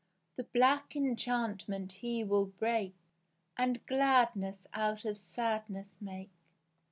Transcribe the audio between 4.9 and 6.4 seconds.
of sadness make."